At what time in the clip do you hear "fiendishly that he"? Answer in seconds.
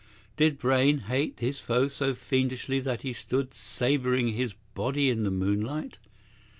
2.15-3.13